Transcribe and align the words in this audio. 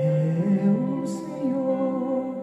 é 0.00 1.02
o 1.02 1.06
Senhor, 1.06 2.34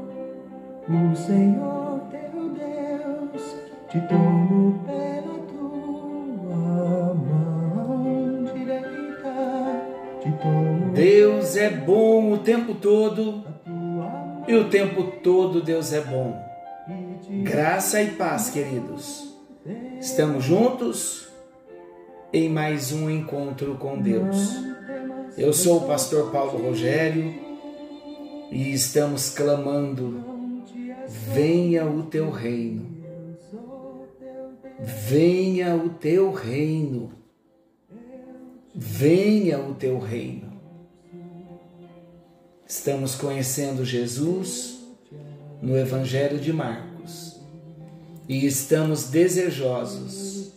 o 0.88 1.16
Senhor 1.16 2.02
teu 2.12 2.50
Deus, 2.50 3.56
te 3.90 4.00
tomo 4.08 4.80
pela 4.86 5.40
tua 5.48 7.14
mão 7.16 8.44
direita, 8.54 9.34
te 10.22 10.32
tomo 10.42 10.92
Deus 10.94 11.58
é 11.58 11.70
bom 11.70 12.34
o 12.34 12.38
tempo 12.38 12.76
todo 12.76 13.44
e 14.48 14.56
o 14.56 14.70
tempo 14.70 15.04
todo 15.24 15.62
Deus 15.62 15.92
é 15.94 16.02
bom. 16.02 16.46
Graça 17.44 18.02
e 18.02 18.12
paz, 18.12 18.50
queridos. 18.50 19.36
Estamos 20.00 20.44
juntos 20.46 21.28
em 22.32 22.48
mais 22.50 22.94
um 22.94 23.10
encontro 23.10 23.76
com 23.76 24.00
Deus. 24.00 24.56
Eu 25.38 25.52
sou 25.54 25.80
o 25.80 25.88
pastor 25.88 26.32
Paulo 26.32 26.58
Rogério 26.58 27.47
e 28.52 28.74
estamos 28.74 29.30
clamando: 29.30 30.24
venha 31.08 31.86
o 31.86 32.04
teu 32.04 32.30
reino. 32.30 32.98
Venha 34.80 35.76
o 35.76 35.90
teu 35.90 36.32
reino. 36.32 37.12
Venha 38.74 39.60
o 39.60 39.74
teu 39.74 39.98
reino. 39.98 40.54
Estamos 42.68 43.16
conhecendo 43.16 43.84
Jesus 43.84 44.78
no 45.62 45.76
Evangelho 45.76 46.40
de 46.40 46.54
Marcos 46.54 47.40
e 48.28 48.46
estamos 48.46 49.06
desejosos 49.06 50.52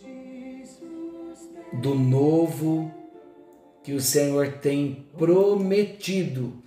do 1.81 1.95
novo 1.95 2.91
que 3.81 3.93
o 3.93 4.01
Senhor 4.01 4.59
tem 4.59 5.07
prometido 5.17 6.61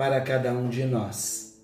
para 0.00 0.18
cada 0.22 0.50
um 0.54 0.70
de 0.70 0.84
nós. 0.84 1.60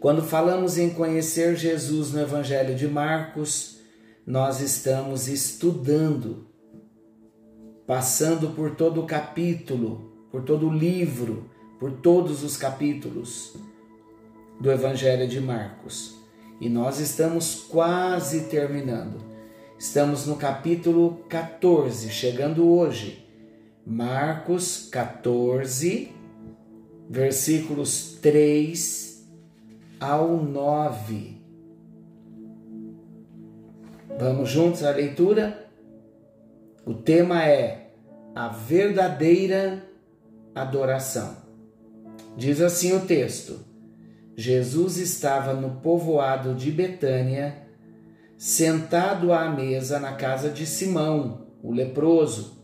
Quando 0.00 0.22
falamos 0.22 0.76
em 0.76 0.90
conhecer 0.90 1.54
Jesus 1.54 2.10
no 2.10 2.20
Evangelho 2.20 2.74
de 2.74 2.88
Marcos, 2.88 3.78
nós 4.26 4.60
estamos 4.60 5.28
estudando, 5.28 6.48
passando 7.86 8.50
por 8.56 8.74
todo 8.74 9.02
o 9.02 9.06
capítulo, 9.06 10.26
por 10.32 10.42
todo 10.42 10.68
o 10.68 10.74
livro, 10.74 11.48
por 11.78 11.92
todos 11.92 12.42
os 12.42 12.56
capítulos 12.56 13.54
do 14.60 14.72
Evangelho 14.72 15.28
de 15.28 15.40
Marcos. 15.40 16.16
E 16.60 16.68
nós 16.68 16.98
estamos 16.98 17.66
quase 17.68 18.46
terminando. 18.46 19.22
Estamos 19.78 20.26
no 20.26 20.34
capítulo 20.34 21.20
14, 21.28 22.10
chegando 22.10 22.68
hoje. 22.68 23.25
Marcos 23.88 24.88
14, 24.90 26.10
versículos 27.08 28.18
3 28.20 29.24
ao 30.00 30.42
9. 30.42 31.40
Vamos 34.18 34.50
juntos 34.50 34.82
à 34.82 34.90
leitura? 34.90 35.70
O 36.84 36.94
tema 36.94 37.46
é 37.46 37.92
a 38.34 38.48
verdadeira 38.48 39.84
adoração. 40.52 41.36
Diz 42.36 42.60
assim 42.60 42.92
o 42.92 43.06
texto: 43.06 43.60
Jesus 44.36 44.96
estava 44.96 45.54
no 45.54 45.80
povoado 45.80 46.56
de 46.56 46.72
Betânia, 46.72 47.68
sentado 48.36 49.32
à 49.32 49.48
mesa 49.48 50.00
na 50.00 50.14
casa 50.14 50.50
de 50.50 50.66
Simão, 50.66 51.46
o 51.62 51.70
leproso. 51.70 52.55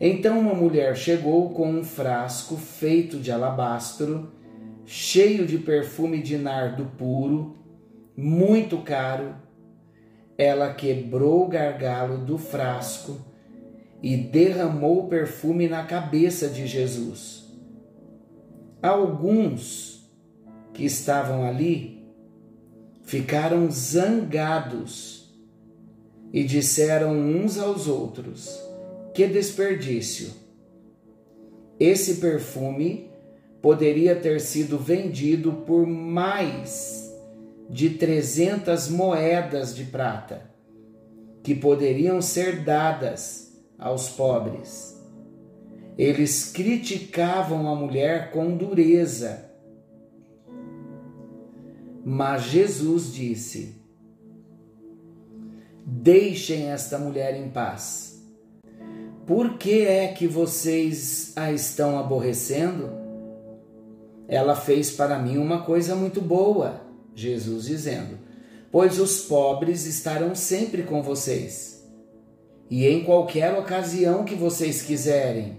Então 0.00 0.40
uma 0.40 0.54
mulher 0.54 0.96
chegou 0.96 1.50
com 1.50 1.70
um 1.70 1.84
frasco 1.84 2.56
feito 2.56 3.18
de 3.18 3.30
alabastro, 3.30 4.32
cheio 4.84 5.46
de 5.46 5.58
perfume 5.58 6.20
de 6.20 6.36
nardo 6.36 6.86
puro, 6.98 7.56
muito 8.16 8.78
caro. 8.78 9.34
Ela 10.36 10.74
quebrou 10.74 11.44
o 11.44 11.48
gargalo 11.48 12.18
do 12.18 12.36
frasco 12.36 13.18
e 14.02 14.16
derramou 14.16 15.04
o 15.04 15.08
perfume 15.08 15.68
na 15.68 15.84
cabeça 15.84 16.48
de 16.48 16.66
Jesus. 16.66 17.44
Alguns 18.82 20.10
que 20.74 20.84
estavam 20.84 21.44
ali 21.44 22.04
ficaram 23.04 23.70
zangados 23.70 25.32
e 26.32 26.42
disseram 26.42 27.12
uns 27.16 27.58
aos 27.58 27.86
outros: 27.86 28.60
Que 29.14 29.28
desperdício! 29.28 30.32
Esse 31.78 32.16
perfume 32.16 33.10
poderia 33.62 34.16
ter 34.16 34.40
sido 34.40 34.76
vendido 34.76 35.52
por 35.66 35.86
mais 35.86 37.14
de 37.70 37.90
300 37.90 38.88
moedas 38.88 39.74
de 39.74 39.84
prata, 39.84 40.50
que 41.44 41.54
poderiam 41.54 42.20
ser 42.20 42.64
dadas 42.64 43.56
aos 43.78 44.08
pobres. 44.08 45.00
Eles 45.96 46.50
criticavam 46.50 47.68
a 47.68 47.74
mulher 47.76 48.32
com 48.32 48.56
dureza. 48.56 49.48
Mas 52.04 52.42
Jesus 52.42 53.14
disse: 53.14 53.80
Deixem 55.86 56.70
esta 56.70 56.98
mulher 56.98 57.36
em 57.36 57.48
paz. 57.48 58.13
Por 59.26 59.56
que 59.56 59.86
é 59.86 60.08
que 60.08 60.26
vocês 60.26 61.32
a 61.34 61.50
estão 61.50 61.98
aborrecendo? 61.98 62.90
Ela 64.28 64.54
fez 64.54 64.90
para 64.90 65.18
mim 65.18 65.38
uma 65.38 65.62
coisa 65.62 65.94
muito 65.94 66.20
boa, 66.20 66.82
Jesus 67.14 67.64
dizendo: 67.64 68.18
Pois 68.70 68.98
os 68.98 69.22
pobres 69.22 69.86
estarão 69.86 70.34
sempre 70.34 70.82
com 70.82 71.02
vocês, 71.02 71.82
e 72.68 72.86
em 72.86 73.02
qualquer 73.02 73.58
ocasião 73.58 74.24
que 74.24 74.34
vocês 74.34 74.82
quiserem, 74.82 75.56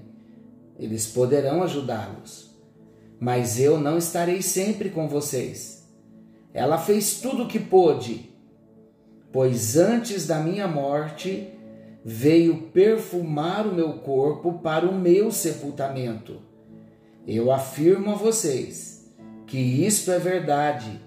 eles 0.78 1.08
poderão 1.08 1.64
ajudá-los. 1.64 2.56
Mas 3.20 3.60
eu 3.60 3.80
não 3.80 3.98
estarei 3.98 4.44
sempre 4.44 4.90
com 4.90 5.08
vocês. 5.08 5.88
Ela 6.54 6.78
fez 6.78 7.20
tudo 7.20 7.44
o 7.44 7.48
que 7.48 7.60
pôde, 7.60 8.30
pois 9.32 9.76
antes 9.76 10.28
da 10.28 10.40
minha 10.40 10.68
morte 10.68 11.55
veio 12.08 12.70
perfumar 12.72 13.66
o 13.66 13.74
meu 13.74 13.94
corpo 13.94 14.60
para 14.60 14.88
o 14.88 14.94
meu 14.94 15.32
sepultamento. 15.32 16.40
Eu 17.26 17.52
afirmo 17.52 18.12
a 18.12 18.14
vocês 18.14 19.12
que 19.48 19.58
isto 19.58 20.12
é 20.12 20.20
verdade. 20.20 21.02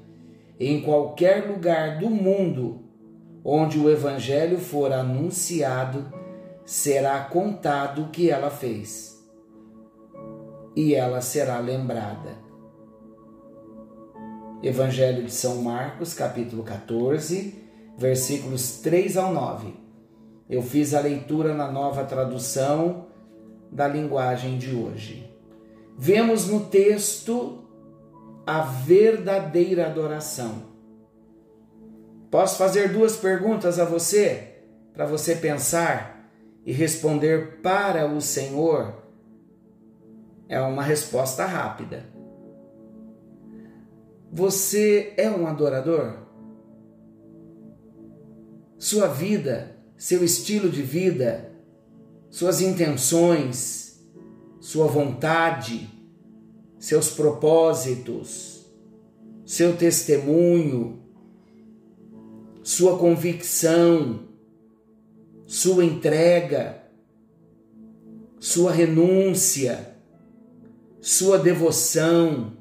Em 0.58 0.80
qualquer 0.82 1.48
lugar 1.48 2.00
do 2.00 2.10
mundo 2.10 2.82
onde 3.44 3.78
o 3.78 3.88
Evangelho 3.88 4.58
for 4.58 4.92
anunciado, 4.92 6.12
será 6.66 7.20
contado 7.20 8.02
o 8.02 8.08
que 8.08 8.28
ela 8.28 8.50
fez. 8.50 9.24
E 10.74 10.96
ela 10.96 11.20
será 11.20 11.60
lembrada. 11.60 12.36
Evangelho 14.60 15.22
de 15.22 15.30
São 15.30 15.62
Marcos, 15.62 16.12
capítulo 16.12 16.64
14, 16.64 17.54
versículos 17.96 18.80
3 18.80 19.16
ao 19.16 19.32
9. 19.32 19.87
Eu 20.48 20.62
fiz 20.62 20.94
a 20.94 21.00
leitura 21.00 21.54
na 21.54 21.70
nova 21.70 22.04
tradução 22.04 23.06
da 23.70 23.86
linguagem 23.86 24.56
de 24.56 24.74
hoje. 24.74 25.30
Vemos 25.96 26.46
no 26.46 26.66
texto 26.66 27.64
a 28.46 28.60
verdadeira 28.62 29.86
adoração. 29.86 30.62
Posso 32.30 32.56
fazer 32.56 32.92
duas 32.92 33.16
perguntas 33.16 33.78
a 33.78 33.84
você, 33.84 34.62
para 34.94 35.04
você 35.04 35.34
pensar 35.34 36.30
e 36.64 36.72
responder 36.72 37.60
para 37.60 38.06
o 38.06 38.20
Senhor? 38.20 39.02
É 40.48 40.60
uma 40.60 40.82
resposta 40.82 41.44
rápida. 41.44 42.06
Você 44.32 45.12
é 45.16 45.30
um 45.30 45.46
adorador? 45.46 46.18
Sua 48.78 49.08
vida, 49.08 49.77
seu 49.98 50.24
estilo 50.24 50.70
de 50.70 50.80
vida, 50.80 51.50
suas 52.30 52.60
intenções, 52.60 54.00
sua 54.60 54.86
vontade, 54.86 55.90
seus 56.78 57.10
propósitos, 57.10 58.64
seu 59.44 59.76
testemunho, 59.76 61.02
sua 62.62 62.96
convicção, 62.96 64.20
sua 65.44 65.84
entrega, 65.84 66.84
sua 68.38 68.70
renúncia, 68.70 69.96
sua 71.00 71.38
devoção, 71.38 72.52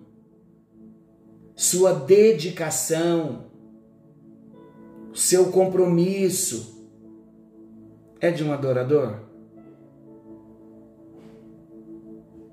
sua 1.56 1.94
dedicação, 1.94 3.51
seu 5.13 5.51
compromisso 5.51 6.76
é 8.19 8.31
de 8.31 8.44
um 8.44 8.52
adorador? 8.52 9.19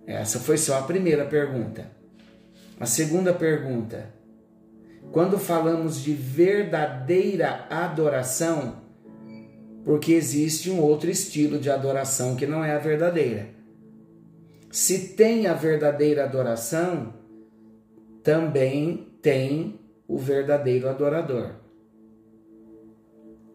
Essa 0.07 0.39
foi 0.39 0.59
só 0.59 0.79
a 0.79 0.83
primeira 0.83 1.25
pergunta. 1.25 1.91
A 2.79 2.87
segunda 2.87 3.33
pergunta: 3.33 4.13
quando 5.13 5.39
falamos 5.39 6.03
de 6.03 6.13
verdadeira 6.13 7.67
adoração, 7.71 8.83
porque 9.85 10.13
existe 10.13 10.71
um 10.71 10.81
outro 10.81 11.11
estilo 11.11 11.59
de 11.59 11.71
adoração 11.71 12.37
que 12.37 12.47
não 12.47 12.65
é 12.65 12.73
a 12.73 12.79
verdadeira. 12.79 13.49
Se 14.71 15.09
tem 15.09 15.47
a 15.47 15.55
verdadeira 15.55 16.25
adoração, 16.25 17.15
também 18.23 19.17
tem 19.23 19.79
o 20.09 20.19
verdadeiro 20.19 20.89
adorador. 20.89 21.53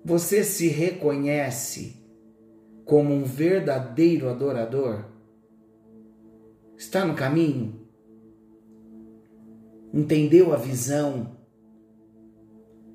Você 0.05 0.43
se 0.43 0.67
reconhece 0.67 1.98
como 2.89 3.13
um 3.13 3.23
verdadeiro 3.23 4.27
adorador? 4.29 5.05
Está 6.75 7.05
no 7.05 7.13
caminho? 7.13 7.87
Entendeu 9.93 10.51
a 10.51 10.57
visão? 10.57 11.37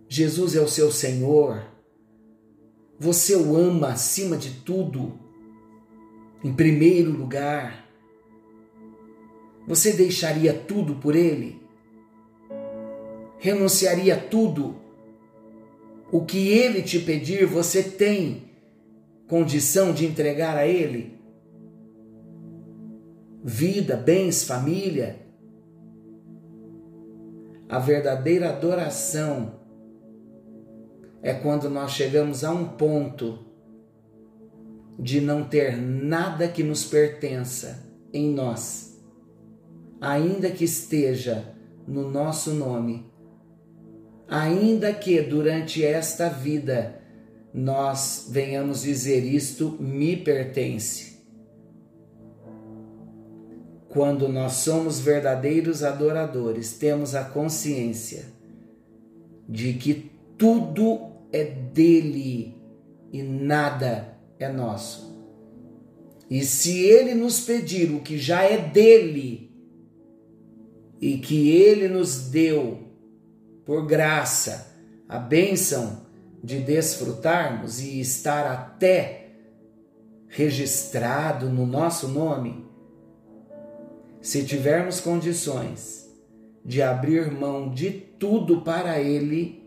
Jesus 0.09 0.57
é 0.57 0.61
o 0.61 0.67
seu 0.67 0.91
Senhor. 0.91 1.63
Você 2.99 3.37
o 3.37 3.55
ama 3.55 3.91
acima 3.91 4.37
de 4.37 4.63
tudo, 4.63 5.17
em 6.43 6.53
primeiro 6.53 7.13
lugar. 7.13 7.89
Você 9.65 9.93
deixaria 9.93 10.53
tudo 10.53 10.97
por 10.97 11.15
Ele? 11.15 11.63
Renunciaria 13.39 14.17
tudo? 14.17 14.75
O 16.11 16.25
que 16.25 16.49
Ele 16.49 16.83
te 16.83 16.99
pedir, 16.99 17.47
você 17.47 17.81
tem 17.81 18.44
condição 19.29 19.93
de 19.93 20.07
entregar 20.07 20.57
a 20.57 20.67
Ele? 20.67 21.19
Vida, 23.43 23.97
bens, 23.97 24.45
família. 24.45 25.21
A 27.69 27.79
verdadeira 27.79 28.51
adoração 28.51 29.61
é 31.23 31.33
quando 31.33 31.69
nós 31.69 31.93
chegamos 31.93 32.45
a 32.45 32.51
um 32.51 32.69
ponto 32.69 33.39
de 34.99 35.21
não 35.21 35.45
ter 35.45 35.77
nada 35.77 36.47
que 36.47 36.63
nos 36.63 36.85
pertença 36.85 37.85
em 38.13 38.31
nós, 38.31 39.03
ainda 40.01 40.51
que 40.51 40.65
esteja 40.65 41.53
no 41.87 42.11
nosso 42.11 42.53
nome, 42.53 43.11
ainda 44.29 44.93
que 44.93 45.21
durante 45.21 45.85
esta 45.85 46.29
vida 46.29 47.01
nós 47.55 48.27
venhamos 48.29 48.83
dizer 48.83 49.25
isto 49.25 49.77
me 49.81 50.17
pertence. 50.17 51.15
Quando 53.89 54.29
nós 54.29 54.55
somos 54.55 54.99
verdadeiros 54.99 55.85
adoradores, 55.85 56.77
temos 56.77 57.15
a 57.15 57.23
consciência 57.23 58.25
de 59.49 59.75
que 59.75 60.11
tudo 60.37 61.13
é 61.33 61.45
dele 61.45 62.61
e 63.13 63.23
nada 63.23 64.19
é 64.37 64.49
nosso. 64.49 65.15
E 66.29 66.45
se 66.45 66.81
ele 66.81 67.15
nos 67.15 67.39
pedir 67.39 67.93
o 67.93 68.01
que 68.01 68.19
já 68.19 68.43
é 68.43 68.59
dele 68.59 69.53
e 71.01 71.19
que 71.19 71.51
ele 71.51 71.87
nos 71.87 72.31
deu 72.31 72.81
por 73.65 73.87
graça 73.87 74.75
a 75.09 75.19
bênção 75.21 76.04
de 76.45 76.59
desfrutarmos 76.59 77.81
e 77.81 77.99
estar 78.01 78.45
até 78.45 79.31
registrado 80.29 81.49
no 81.49 81.65
nosso 81.65 82.07
nome, 82.07 82.67
se 84.21 84.45
tivermos 84.45 85.01
condições 85.01 86.07
de 86.63 86.83
abrir 86.83 87.31
mão 87.31 87.71
de 87.71 87.91
tudo 87.91 88.61
para 88.61 89.01
Ele, 89.01 89.67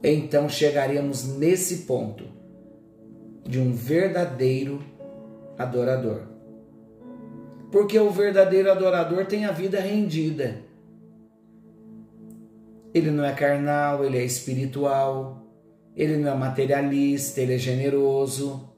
então 0.00 0.48
chegaremos 0.48 1.24
nesse 1.24 1.78
ponto 1.86 2.24
de 3.42 3.58
um 3.58 3.72
verdadeiro 3.72 4.80
adorador. 5.58 6.22
Porque 7.72 7.98
o 7.98 8.10
verdadeiro 8.10 8.70
adorador 8.70 9.26
tem 9.26 9.44
a 9.44 9.50
vida 9.50 9.80
rendida. 9.80 10.62
Ele 12.94 13.10
não 13.10 13.24
é 13.24 13.32
carnal, 13.34 14.04
ele 14.04 14.16
é 14.16 14.24
espiritual, 14.24 15.44
ele 15.94 16.16
não 16.16 16.30
é 16.30 16.34
materialista, 16.34 17.40
ele 17.40 17.54
é 17.54 17.58
generoso. 17.58 18.72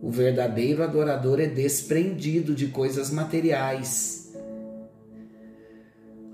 O 0.00 0.10
verdadeiro 0.10 0.82
adorador 0.82 1.40
é 1.40 1.46
desprendido 1.46 2.54
de 2.54 2.68
coisas 2.68 3.10
materiais 3.10 4.20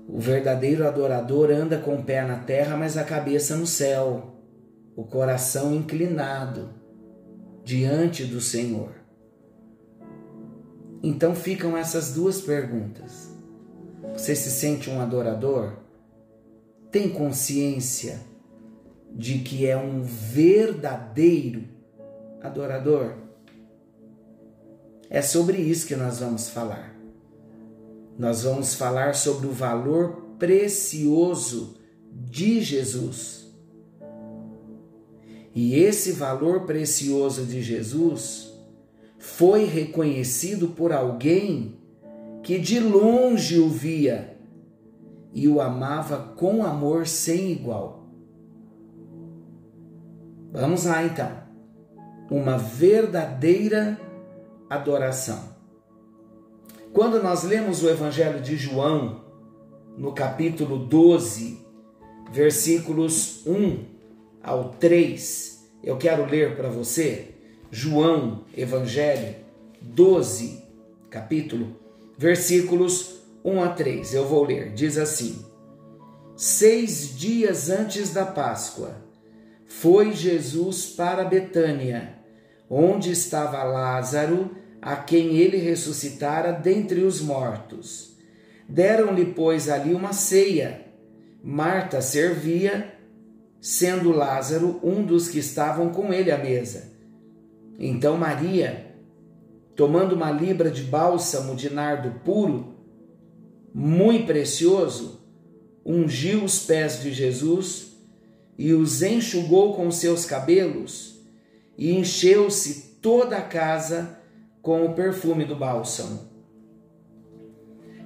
o 0.07 0.19
verdadeiro 0.19 0.87
adorador 0.87 1.51
anda 1.51 1.77
com 1.77 1.95
o 1.95 2.03
pé 2.03 2.25
na 2.25 2.37
terra, 2.37 2.77
mas 2.77 2.95
a 2.95 3.03
cabeça 3.03 3.57
no 3.57 3.67
céu, 3.67 4.37
o 4.95 5.03
coração 5.03 5.75
inclinado 5.75 6.69
diante 7.63 8.23
do 8.23 8.39
Senhor. 8.39 8.91
Então 11.03 11.35
ficam 11.35 11.75
essas 11.77 12.13
duas 12.13 12.39
perguntas. 12.39 13.29
Você 14.13 14.33
se 14.33 14.49
sente 14.49 14.89
um 14.89 15.01
adorador? 15.01 15.73
Tem 16.91 17.09
consciência 17.09 18.21
de 19.13 19.39
que 19.39 19.65
é 19.65 19.77
um 19.77 20.01
verdadeiro 20.03 21.63
adorador? 22.41 23.15
É 25.09 25.21
sobre 25.21 25.57
isso 25.57 25.87
que 25.87 25.95
nós 25.95 26.19
vamos 26.19 26.49
falar 26.49 26.97
nós 28.17 28.43
vamos 28.43 28.73
falar 28.73 29.13
sobre 29.13 29.47
o 29.47 29.51
valor 29.51 30.23
precioso 30.39 31.77
de 32.11 32.61
Jesus. 32.61 33.45
E 35.53 35.75
esse 35.75 36.11
valor 36.13 36.65
precioso 36.65 37.45
de 37.45 37.61
Jesus 37.61 38.51
foi 39.19 39.65
reconhecido 39.65 40.69
por 40.69 40.91
alguém 40.91 41.75
que 42.41 42.57
de 42.57 42.79
longe 42.79 43.59
o 43.59 43.69
via 43.69 44.36
e 45.37 45.47
o 45.47 45.61
amava 45.61 46.33
com 46.35 46.65
amor 46.65 47.05
sem 47.05 47.51
igual. 47.51 48.07
Vamos 50.51 50.85
lá 50.85 51.03
então. 51.03 51.31
Uma 52.31 52.57
verdadeira 52.57 54.01
adoração. 54.67 55.55
Quando 56.91 57.21
nós 57.21 57.43
lemos 57.43 57.83
o 57.83 57.89
Evangelho 57.89 58.41
de 58.41 58.57
João, 58.57 59.25
no 59.95 60.11
capítulo 60.11 60.79
12, 60.79 61.63
versículos 62.31 63.45
1 63.45 63.85
ao 64.41 64.69
3, 64.69 65.69
eu 65.83 65.97
quero 65.97 66.25
ler 66.25 66.55
para 66.55 66.69
você. 66.69 67.35
João, 67.69 68.43
Evangelho 68.57 69.35
12, 69.83 70.63
capítulo, 71.11 71.75
versículos 72.17 73.16
1 73.47 73.63
a 73.63 73.69
3. 73.69 74.13
Eu 74.13 74.27
vou 74.27 74.43
ler. 74.43 74.73
Diz 74.73 74.97
assim: 74.97 75.45
Seis 76.35 77.17
dias 77.17 77.69
antes 77.69 78.11
da 78.11 78.25
Páscoa, 78.25 78.97
foi 79.65 80.11
Jesus 80.11 80.87
para 80.87 81.23
Betânia, 81.23 82.19
onde 82.69 83.09
estava 83.09 83.63
Lázaro 83.63 84.51
a 84.81 84.97
quem 84.97 85.37
ele 85.37 85.55
ressuscitara 85.55 86.51
dentre 86.51 87.01
os 87.01 87.21
mortos. 87.21 88.17
Deram-lhe, 88.67 89.25
pois, 89.25 89.69
ali 89.69 89.93
uma 89.93 90.11
ceia. 90.11 90.85
Marta 91.41 92.01
servia, 92.01 92.93
sendo 93.61 94.11
Lázaro 94.11 94.77
um 94.83 95.05
dos 95.05 95.29
que 95.29 95.39
estavam 95.39 95.89
com 95.91 96.11
ele 96.11 96.31
à 96.31 96.37
mesa. 96.37 96.91
Então 97.79 98.17
Maria, 98.17 98.93
tomando 99.73 100.15
uma 100.15 100.31
libra 100.31 100.69
de 100.69 100.83
bálsamo 100.83 101.55
de 101.55 101.73
nardo 101.73 102.19
puro, 102.25 102.76
muito 103.79 104.25
precioso, 104.25 105.21
ungiu 105.85 106.43
os 106.43 106.65
pés 106.65 106.99
de 106.99 107.13
Jesus 107.13 107.95
e 108.57 108.73
os 108.73 109.03
enxugou 109.03 109.75
com 109.75 109.91
seus 109.91 110.25
cabelos, 110.25 111.21
e 111.77 111.91
encheu-se 111.95 112.97
toda 113.03 113.37
a 113.37 113.41
casa 113.43 114.17
com 114.63 114.83
o 114.83 114.95
perfume 114.95 115.45
do 115.45 115.55
bálsamo. 115.55 116.27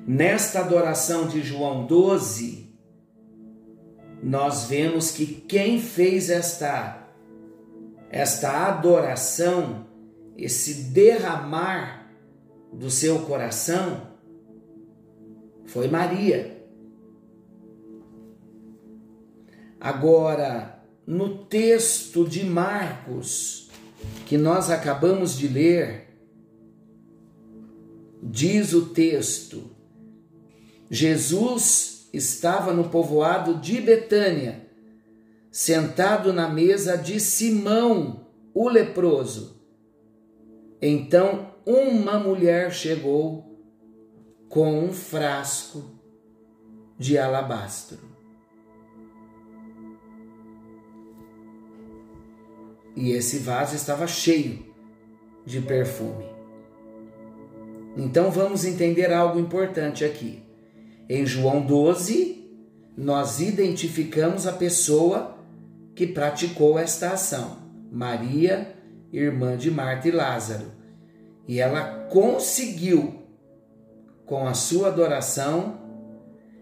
Nesta 0.06 0.60
adoração 0.60 1.26
de 1.26 1.42
João 1.42 1.88
12, 1.88 2.70
nós 4.22 4.66
vemos 4.66 5.12
que 5.12 5.26
quem 5.26 5.80
fez 5.80 6.30
esta 6.30 6.98
esta 8.10 8.68
adoração, 8.68 9.88
esse 10.36 10.92
derramar 10.92 12.12
do 12.74 12.92
seu 12.92 13.20
coração 13.20 14.11
foi 15.66 15.88
Maria. 15.88 16.60
Agora, 19.80 20.84
no 21.06 21.46
texto 21.46 22.28
de 22.28 22.44
Marcos 22.44 23.70
que 24.26 24.38
nós 24.38 24.70
acabamos 24.70 25.38
de 25.38 25.48
ler, 25.48 26.12
Diz 28.22 28.72
o 28.74 28.90
texto: 28.90 29.72
Jesus 30.90 32.08
estava 32.14 32.72
no 32.72 32.90
povoado 32.90 33.56
de 33.56 33.82
Betânia, 33.82 34.68
sentado 35.50 36.32
na 36.32 36.48
mesa 36.48 36.96
de 36.96 37.20
Simão, 37.20 38.28
o 38.54 38.70
leproso. 38.70 39.60
Então 40.80 41.52
uma 41.66 42.20
mulher 42.20 42.72
chegou 42.72 43.51
com 44.52 44.84
um 44.84 44.92
frasco 44.92 45.82
de 47.00 47.18
alabastro. 47.18 47.98
E 52.96 53.12
esse 53.12 53.40
vaso 53.40 53.76
estava 53.76 54.06
cheio 54.06 54.66
de 55.46 55.62
perfume. 55.62 56.26
Então 57.96 58.30
vamos 58.30 58.66
entender 58.66 59.14
algo 59.14 59.40
importante 59.40 60.04
aqui. 60.04 60.44
Em 61.10 61.26
João 61.26 61.66
12, 61.66 62.46
nós 62.98 63.40
identificamos 63.40 64.46
a 64.46 64.52
pessoa 64.52 65.38
que 65.96 66.06
praticou 66.06 66.78
esta 66.78 67.12
ação, 67.12 67.58
Maria, 67.90 68.76
irmã 69.14 69.56
de 69.56 69.72
Marta 69.72 70.10
e 70.10 70.12
Lázaro. 70.12 70.72
E 71.48 71.60
ela 71.60 72.06
conseguiu, 72.10 73.21
com 74.32 74.48
a 74.48 74.54
sua 74.54 74.88
adoração, 74.88 75.78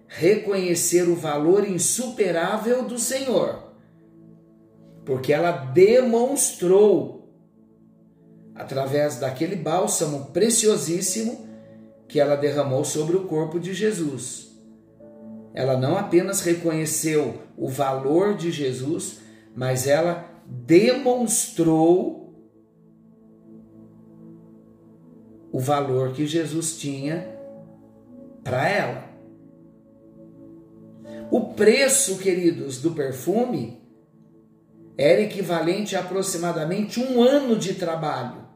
reconhecer 0.08 1.08
o 1.08 1.14
valor 1.14 1.64
insuperável 1.70 2.84
do 2.84 2.98
Senhor, 2.98 3.62
porque 5.06 5.32
ela 5.32 5.52
demonstrou, 5.52 7.32
através 8.56 9.20
daquele 9.20 9.56
bálsamo 9.56 10.32
preciosíssimo, 10.34 11.48
que 12.08 12.20
ela 12.20 12.36
derramou 12.36 12.84
sobre 12.84 13.16
o 13.16 13.26
corpo 13.26 13.60
de 13.60 13.72
Jesus. 13.76 14.50
Ela 15.54 15.78
não 15.78 15.96
apenas 15.96 16.42
reconheceu 16.42 17.38
o 17.56 17.70
valor 17.70 18.34
de 18.36 18.52
Jesus, 18.52 19.20
mas 19.56 19.86
ela 19.86 20.28
demonstrou 20.44 22.34
o 25.52 25.60
valor 25.60 26.14
que 26.14 26.26
Jesus 26.26 26.76
tinha 26.80 27.38
para 28.50 28.68
ela. 28.68 29.04
O 31.30 31.54
preço, 31.54 32.18
queridos, 32.18 32.82
do 32.82 32.92
perfume 32.92 33.80
era 34.98 35.22
equivalente 35.22 35.96
a 35.96 36.00
aproximadamente 36.00 37.00
um 37.00 37.22
ano 37.22 37.56
de 37.56 37.76
trabalho. 37.76 38.50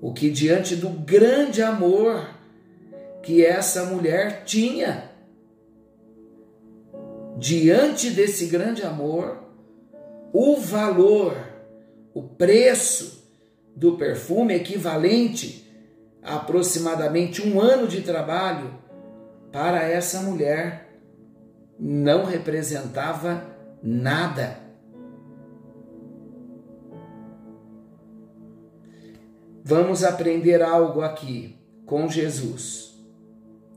O 0.00 0.12
que, 0.12 0.30
diante 0.30 0.76
do 0.76 0.88
grande 0.88 1.60
amor 1.60 2.30
que 3.20 3.44
essa 3.44 3.84
mulher 3.86 4.44
tinha, 4.44 5.10
diante 7.36 8.10
desse 8.10 8.46
grande 8.46 8.84
amor, 8.84 9.42
o 10.32 10.56
valor, 10.56 11.36
o 12.14 12.22
preço 12.22 13.28
do 13.74 13.96
perfume 13.96 14.54
equivalente 14.54 15.67
aproximadamente 16.28 17.46
um 17.46 17.60
ano 17.60 17.88
de 17.88 18.02
trabalho 18.02 18.74
para 19.50 19.82
essa 19.82 20.20
mulher 20.20 21.00
não 21.78 22.24
representava 22.24 23.44
nada. 23.82 24.58
Vamos 29.64 30.04
aprender 30.04 30.62
algo 30.62 31.00
aqui 31.00 31.56
com 31.86 32.08
Jesus, 32.08 32.98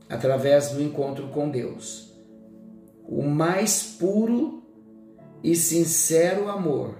através 0.08 0.70
do 0.70 0.82
encontro 0.82 1.28
com 1.28 1.50
Deus. 1.50 2.12
O 3.06 3.22
mais 3.22 3.82
puro 3.82 4.62
e 5.42 5.54
sincero 5.54 6.48
amor 6.48 6.96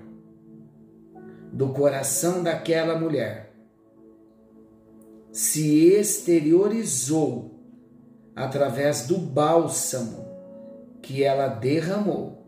do 1.53 1.69
coração 1.69 2.43
daquela 2.43 2.99
mulher 2.99 3.52
se 5.33 5.89
exteriorizou 5.95 7.59
através 8.37 9.07
do 9.07 9.17
bálsamo 9.17 10.29
que 11.01 11.25
ela 11.25 11.49
derramou 11.49 12.47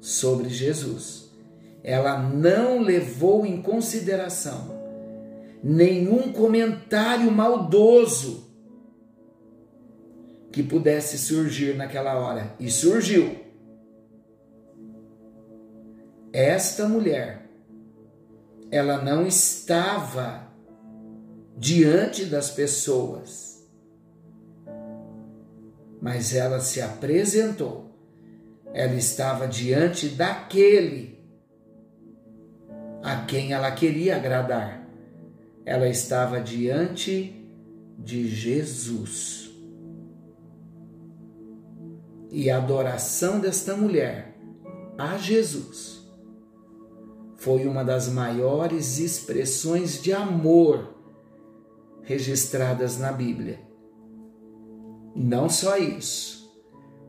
sobre 0.00 0.48
Jesus. 0.48 1.30
Ela 1.82 2.18
não 2.18 2.80
levou 2.80 3.44
em 3.44 3.60
consideração 3.60 4.82
nenhum 5.62 6.32
comentário 6.32 7.30
maldoso 7.30 8.44
que 10.50 10.62
pudesse 10.62 11.18
surgir 11.18 11.76
naquela 11.76 12.18
hora. 12.18 12.54
E 12.60 12.70
surgiu. 12.70 13.44
Esta 16.32 16.88
mulher, 16.88 17.48
ela 18.70 19.02
não 19.02 19.26
estava 19.26 20.43
diante 21.56 22.24
das 22.24 22.50
pessoas 22.50 23.54
mas 26.04 26.34
ela 26.34 26.60
se 26.60 26.82
apresentou. 26.82 27.90
Ela 28.74 28.94
estava 28.94 29.48
diante 29.48 30.06
daquele 30.06 31.18
a 33.02 33.24
quem 33.24 33.54
ela 33.54 33.70
queria 33.70 34.16
agradar. 34.16 34.86
Ela 35.64 35.88
estava 35.88 36.42
diante 36.42 37.34
de 37.98 38.28
Jesus. 38.28 39.50
E 42.30 42.50
a 42.50 42.58
adoração 42.58 43.40
desta 43.40 43.74
mulher 43.74 44.36
a 44.98 45.16
Jesus 45.16 46.06
foi 47.38 47.66
uma 47.66 47.82
das 47.82 48.10
maiores 48.10 48.98
expressões 48.98 50.02
de 50.02 50.12
amor 50.12 50.93
registradas 52.04 52.98
na 52.98 53.12
Bíblia. 53.12 53.60
Não 55.14 55.48
só 55.48 55.76
isso, 55.76 56.52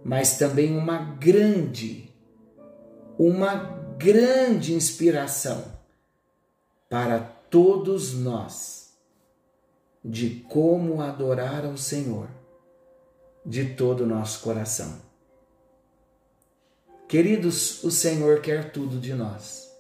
mas 0.04 0.38
também 0.38 0.78
uma 0.78 0.98
grande, 0.98 2.14
uma 3.18 3.56
grande 3.98 4.74
inspiração 4.74 5.64
para 6.90 7.20
todos 7.20 8.14
nós 8.14 8.96
de 10.04 10.46
como 10.50 11.02
adorar 11.02 11.66
ao 11.66 11.78
Senhor 11.78 12.28
de 13.46 13.74
todo 13.74 14.02
o 14.02 14.08
nosso 14.08 14.42
coração. 14.42 15.02
Queridos, 17.08 17.84
o 17.84 17.92
Senhor 17.92 18.42
quer 18.42 18.72
tudo 18.72 19.00
de 19.00 19.14
nós. 19.14 19.72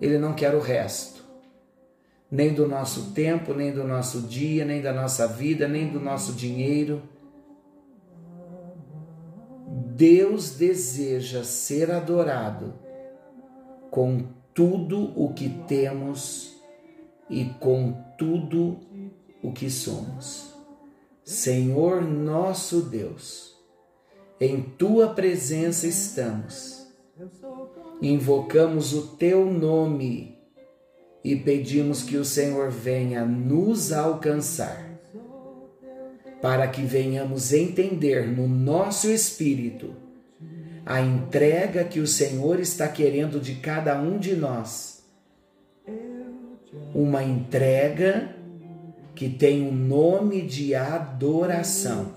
Ele 0.00 0.18
não 0.18 0.34
quer 0.34 0.54
o 0.54 0.60
resto, 0.60 1.11
nem 2.32 2.52
do 2.52 2.66
nosso 2.66 3.12
tempo, 3.12 3.54
nem 3.54 3.72
do 3.72 3.84
nosso 3.84 4.22
dia, 4.22 4.64
nem 4.64 4.82
da 4.82 4.92
nossa 4.92 5.28
vida, 5.28 5.68
nem 5.68 5.88
do 5.88 6.00
nosso 6.00 6.32
dinheiro 6.32 7.00
Deus 10.02 10.56
deseja 10.56 11.44
ser 11.44 11.90
adorado 11.90 12.74
com 13.90 14.26
tudo 14.52 15.12
o 15.16 15.32
que 15.32 15.48
temos 15.68 16.56
e 17.30 17.44
com 17.60 17.92
tudo 18.18 18.80
o 19.42 19.52
que 19.52 19.70
somos. 19.70 20.54
Senhor 21.22 22.02
nosso 22.02 22.82
Deus, 22.82 23.56
em 24.40 24.60
tua 24.60 25.10
presença 25.10 25.86
estamos. 25.86 26.86
Invocamos 28.00 28.92
o 28.92 29.16
teu 29.16 29.46
nome 29.46 30.36
e 31.24 31.36
pedimos 31.36 32.02
que 32.02 32.16
o 32.16 32.24
Senhor 32.24 32.70
venha 32.70 33.24
nos 33.24 33.92
alcançar 33.92 34.92
para 36.40 36.66
que 36.66 36.82
venhamos 36.82 37.52
entender 37.52 38.26
no 38.26 38.48
nosso 38.48 39.08
espírito 39.08 39.94
a 40.84 41.00
entrega 41.00 41.84
que 41.84 42.00
o 42.00 42.06
Senhor 42.06 42.58
está 42.58 42.88
querendo 42.88 43.38
de 43.38 43.54
cada 43.54 44.00
um 44.00 44.18
de 44.18 44.34
nós. 44.34 45.04
Uma 46.92 47.22
entrega 47.22 48.34
que 49.14 49.28
tem 49.28 49.62
o 49.62 49.68
um 49.68 49.72
nome 49.72 50.42
de 50.42 50.74
adoração, 50.74 52.14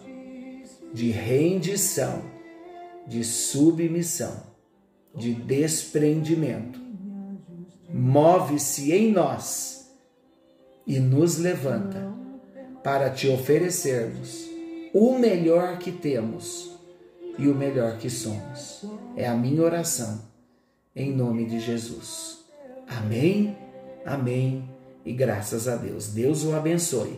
de 0.91 1.11
rendição, 1.11 2.23
de 3.07 3.23
submissão, 3.23 4.43
de 5.13 5.33
desprendimento. 5.33 6.84
Move-se 7.97 8.91
em 8.91 9.09
nós 9.09 9.89
e 10.85 10.99
nos 10.99 11.37
levanta 11.37 12.11
para 12.83 13.09
te 13.09 13.29
oferecermos 13.29 14.49
o 14.93 15.17
melhor 15.17 15.77
que 15.77 15.93
temos 15.93 16.77
e 17.39 17.47
o 17.47 17.55
melhor 17.55 17.97
que 17.97 18.09
somos. 18.09 18.83
É 19.15 19.25
a 19.25 19.33
minha 19.33 19.61
oração, 19.61 20.23
em 20.93 21.15
nome 21.15 21.45
de 21.45 21.61
Jesus. 21.61 22.39
Amém, 22.85 23.57
amém 24.05 24.69
e 25.05 25.13
graças 25.13 25.65
a 25.65 25.77
Deus. 25.77 26.07
Deus 26.07 26.43
o 26.43 26.53
abençoe. 26.53 27.17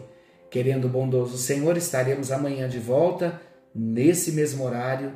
Querendo 0.51 0.85
o 0.85 0.89
bondoso 0.89 1.39
Senhor, 1.39 1.75
estaremos 1.75 2.31
amanhã 2.31 2.69
de 2.69 2.77
volta, 2.77 3.41
nesse 3.73 4.31
mesmo 4.31 4.63
horário, 4.63 5.13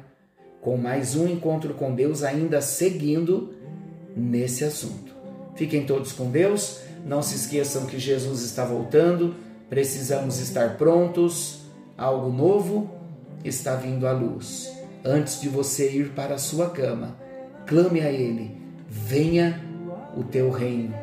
com 0.60 0.75
mais 0.75 1.15
um 1.15 1.27
encontro 1.27 1.75
com 1.75 1.94
Deus, 1.94 2.24
ainda 2.24 2.62
seguindo 2.62 3.53
nesse 4.18 4.63
assunto. 4.63 5.11
Fiquem 5.55 5.86
todos 5.86 6.12
com 6.12 6.29
Deus. 6.29 6.79
Não 7.05 7.22
se 7.22 7.36
esqueçam 7.36 7.86
que 7.86 8.00
Jesus 8.00 8.43
está 8.43 8.65
voltando. 8.65 9.36
Precisamos 9.70 10.39
estar 10.39 10.77
prontos. 10.77 11.62
Algo 11.98 12.31
novo 12.31 12.89
está 13.43 13.75
vindo 13.75 14.08
à 14.08 14.12
luz. 14.12 14.72
Antes 15.03 15.41
de 15.41 15.50
você 15.50 15.91
ir 15.91 16.10
para 16.10 16.36
a 16.36 16.39
sua 16.39 16.70
cama, 16.70 17.15
clame 17.65 18.01
a 18.01 18.12
Ele: 18.12 18.55
venha 18.88 19.62
o 20.15 20.24
teu 20.24 20.51
reino, 20.51 20.93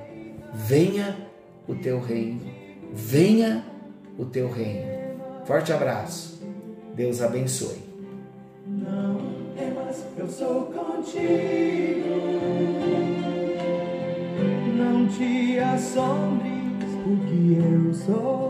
venha 0.54 1.16
o 1.66 1.74
teu 1.74 2.00
reino, 2.00 2.42
venha 2.92 3.64
o 4.16 4.24
teu 4.24 4.50
reino. 4.50 4.86
Forte 5.44 5.72
abraço. 5.72 6.40
Deus 6.94 7.20
abençoe. 7.22 7.82
Não 8.66 9.38
eu 10.18 10.28
sou 10.28 10.62
contigo. 10.66 11.97
Não 15.78 15.84
te 15.84 15.90
assombres, 15.92 16.90
porque 17.04 17.56
eu 17.56 17.94
sou 17.94 18.47